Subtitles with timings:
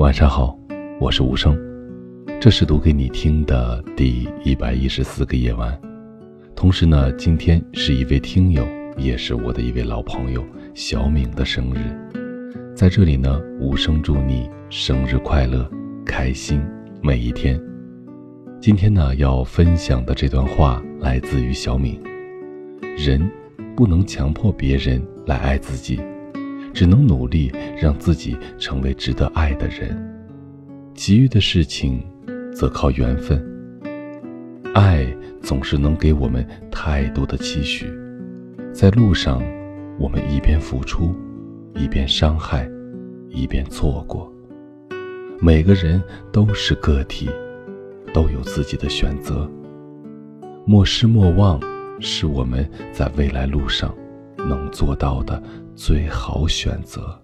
[0.00, 0.58] 晚上好，
[0.98, 1.54] 我是无声，
[2.40, 5.78] 这是读给你听的第一百一十四个夜晚。
[6.56, 8.66] 同时呢，今天是一位听友，
[8.96, 10.42] 也是我的一位老朋友
[10.72, 11.94] 小敏的生日，
[12.74, 15.70] 在这里呢，无声祝你生日快乐，
[16.06, 16.62] 开心
[17.02, 17.60] 每一天。
[18.58, 22.00] 今天呢，要分享的这段话来自于小敏：
[22.96, 23.30] 人
[23.76, 26.00] 不能强迫别人来爱自己。
[26.72, 29.96] 只能努力让自己成为值得爱的人，
[30.94, 32.02] 其余的事情
[32.54, 33.44] 则靠缘分。
[34.74, 35.06] 爱
[35.42, 37.86] 总是能给我们太多的期许，
[38.72, 39.42] 在路上，
[39.98, 41.14] 我们一边付出，
[41.74, 42.70] 一边伤害，
[43.28, 44.32] 一边错过。
[45.40, 47.28] 每个人都是个体，
[48.12, 49.50] 都有自己的选择。
[50.66, 51.58] 莫失莫忘，
[51.98, 53.92] 是我们在未来路上
[54.36, 55.42] 能做到的。
[55.82, 57.18] 最好选择。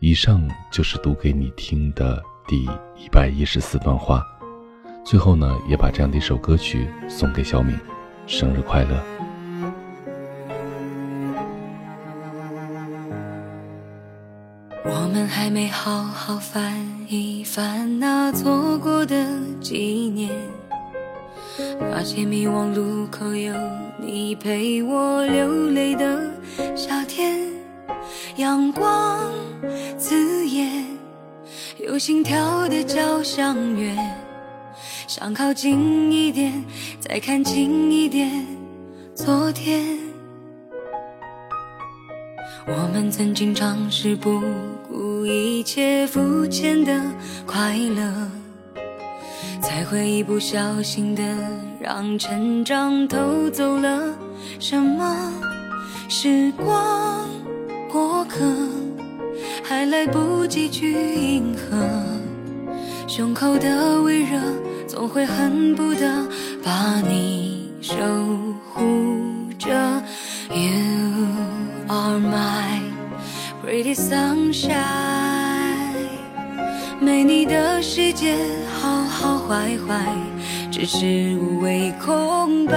[0.00, 4.20] 以上就是读给你听的第一百一十四段话。
[5.04, 7.78] 最后呢，也把这样的一首歌曲送给小敏，
[8.26, 9.00] 生日快乐。
[14.84, 19.24] 我们还没好好翻一翻那错过的
[19.60, 20.32] 几年，
[21.78, 23.54] 那些迷惘路口有
[24.00, 26.28] 你陪我流泪的。
[28.40, 29.30] 阳光
[29.98, 30.86] 刺眼，
[31.78, 33.94] 有心跳的交响乐。
[35.06, 36.64] 想靠近一点，
[36.98, 38.46] 再看清一点
[39.14, 39.98] 昨天。
[42.66, 44.40] 我们曾经尝试不
[44.88, 46.98] 顾一切肤浅的
[47.44, 48.30] 快乐，
[49.60, 51.22] 才会一不小心的
[51.78, 54.16] 让成长偷走了
[54.58, 55.30] 什么。
[56.08, 57.09] 时光
[57.92, 58.38] 过客，
[59.64, 61.76] 还来不及去迎合，
[63.08, 64.38] 胸口的微热
[64.86, 66.24] 总会恨不得
[66.62, 67.96] 把你守
[68.72, 68.82] 护
[69.58, 69.70] 着。
[70.50, 71.26] You
[71.88, 72.80] are my
[73.64, 74.76] pretty sunshine，
[77.00, 78.36] 没你的世界
[78.80, 80.14] 好好坏坏
[80.70, 82.72] 只是无谓空白。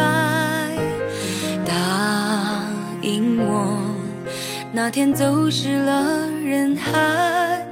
[1.65, 2.65] 答
[3.01, 3.77] 应我，
[4.75, 7.63] 那天走失了人海，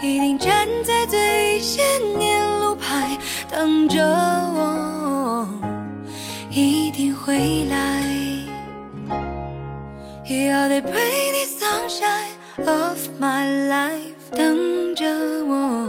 [0.00, 1.84] 一定站在最前
[2.16, 3.18] 面路牌
[3.50, 5.48] 等着我，
[6.48, 8.04] 一定会来。
[10.26, 15.04] You are the pretty sunshine of my life，等着
[15.44, 15.88] 我，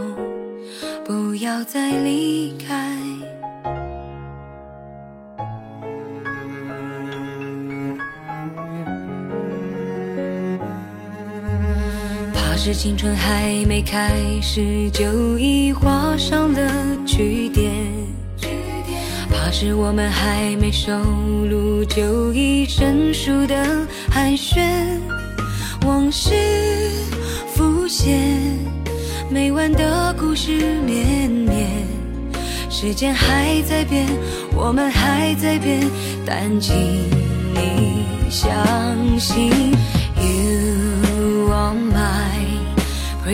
[1.05, 2.97] 不要再离开。
[12.57, 14.09] 是青春还没开
[14.41, 16.71] 始就已画上了
[17.05, 17.71] 句点，
[19.29, 20.97] 怕是我们还没收
[21.47, 23.55] 录就已生疏的
[24.09, 24.59] 寒暄，
[25.85, 26.33] 往事
[27.53, 28.17] 浮现，
[29.29, 31.67] 没完的故事绵绵，
[32.67, 34.07] 时间还在变，
[34.55, 35.87] 我们还在变，
[36.25, 36.75] 但请
[37.53, 38.49] 你相
[39.19, 39.64] 信。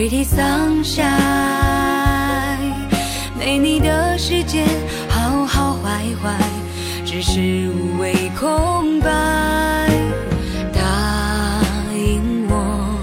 [0.02, 1.12] Pretty sunshine，
[3.38, 4.64] 没你的世界，
[5.08, 6.36] 好好坏坏，
[7.06, 9.08] 只是无谓空白。
[10.74, 10.80] 答
[11.94, 12.98] 应我，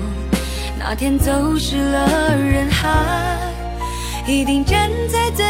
[0.77, 2.89] 那天走失了人海，
[4.27, 5.45] 一定站在最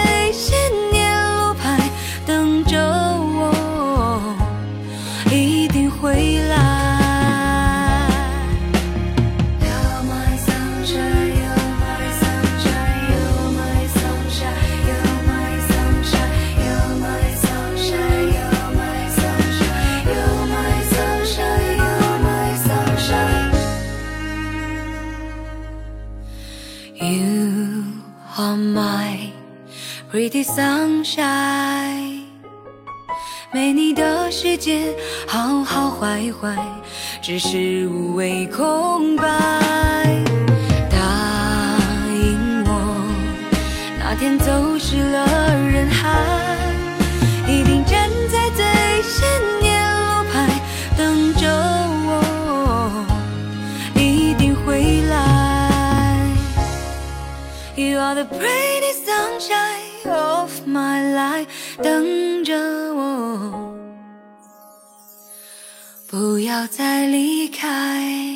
[28.39, 29.33] on my
[30.09, 32.23] Pretty sunshine，
[33.51, 34.95] 没你的世界，
[35.27, 36.55] 好好坏坏，
[37.21, 39.23] 只是无谓空白。
[40.89, 40.97] 答
[42.15, 42.71] 应我，
[43.99, 45.27] 那天走失了
[58.19, 59.87] the pretty sunshine。
[60.05, 61.47] Of my life，
[61.81, 62.53] 等着
[62.93, 63.75] 我，
[66.09, 68.28] 不要再离开。